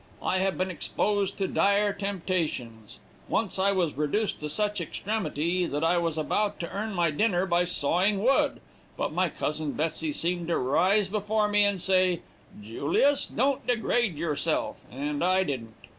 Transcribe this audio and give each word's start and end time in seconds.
I 0.23 0.39
have 0.39 0.57
been 0.57 0.71
exposed 0.71 1.37
to 1.37 1.47
dire 1.47 1.93
temptations; 1.93 2.97
once 3.29 3.59
I 3.59 3.71
was 3.71 3.93
reduced 3.93 4.39
to 4.39 4.49
such 4.49 4.81
extremity 4.81 5.67
that 5.67 5.83
I 5.83 5.99
was 5.99 6.17
about 6.17 6.59
to 6.61 6.69
earn 6.71 6.95
my 6.95 7.11
dinner 7.11 7.45
by 7.45 7.65
sawing 7.65 8.23
wood, 8.23 8.61
but 8.97 9.13
my 9.13 9.29
cousin 9.29 9.73
Betsey 9.73 10.11
seemed 10.11 10.47
to 10.47 10.57
rise 10.57 11.07
before 11.07 11.47
me 11.47 11.63
and 11.65 11.79
say, 11.79 12.21
"Julius, 12.63 13.27
don't 13.27 13.67
degrade 13.67 14.17
yourself;" 14.17 14.77
and 14.89 15.23
I 15.23 15.43
didn't. 15.43 15.75